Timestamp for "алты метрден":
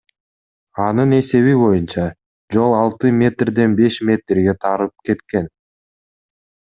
2.79-3.75